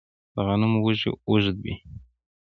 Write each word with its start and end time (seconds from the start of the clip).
د 0.33 0.35
غنمو 0.45 0.79
وږی 0.83 1.09
اوږد 1.27 1.57
وي. 1.63 1.73